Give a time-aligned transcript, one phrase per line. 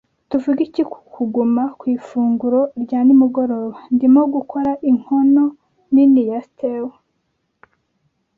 [0.29, 3.77] Tuvuge iki ku kuguma ku ifunguro rya nimugoroba?
[3.95, 5.45] Ndimo gukora inkono
[5.93, 6.85] nini ya stew.